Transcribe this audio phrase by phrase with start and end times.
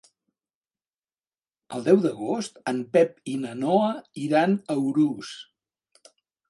[1.75, 3.95] El deu d'agost en Pep i na Noa
[4.27, 5.35] iran a Urús.